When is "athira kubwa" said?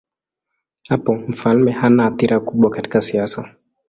2.05-2.69